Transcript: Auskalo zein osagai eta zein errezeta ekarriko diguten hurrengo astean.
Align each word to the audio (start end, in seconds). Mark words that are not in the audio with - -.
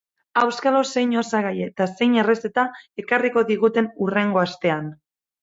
Auskalo 0.43 0.79
zein 0.93 1.11
osagai 1.21 1.51
eta 1.65 1.87
zein 1.97 2.15
errezeta 2.21 2.65
ekarriko 3.05 3.45
diguten 3.53 3.93
hurrengo 4.01 4.43
astean. 4.47 4.91